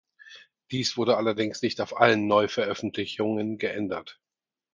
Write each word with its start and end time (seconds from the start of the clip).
Dies 0.71 0.97
wurde 0.97 1.15
allerdings 1.15 1.61
nicht 1.61 1.79
auf 1.79 1.95
allen 1.99 2.25
Neuveröffentlichungen 2.25 3.59
geändert. 3.59 4.19